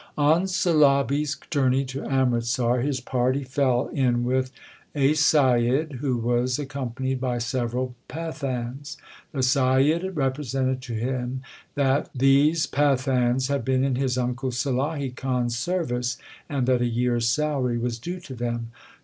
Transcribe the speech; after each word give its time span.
1 0.15 0.25
On 0.25 0.43
Sulabi 0.47 1.21
s 1.21 1.35
journey 1.51 1.85
to 1.85 2.01
Amritsar 2.03 2.81
his 2.81 2.99
party 2.99 3.43
fell 3.43 3.85
in 3.89 4.23
with 4.23 4.51
a 4.95 5.11
Saiyid 5.11 5.97
who 5.99 6.17
was 6.17 6.57
accompanied 6.57 7.21
by 7.21 7.37
several 7.37 7.93
Pathans. 8.07 8.97
The 9.31 9.43
Saiyid 9.43 10.15
represented 10.15 10.81
to 10.81 10.95
him 10.95 11.43
that 11.75 12.09
these 12.15 12.65
Pathans 12.65 13.47
had 13.47 13.63
been 13.63 13.83
in 13.83 13.93
his 13.93 14.17
uncle 14.17 14.49
Sulahi 14.49 15.15
Khan 15.15 15.45
s 15.45 15.55
service, 15.55 16.17
and 16.49 16.65
that 16.65 16.81
a 16.81 16.87
year 16.87 17.17
s 17.17 17.27
salary 17.27 17.77
was 17.77 17.99
due 17.99 18.19
to 18.21 18.33
them. 18.33 18.71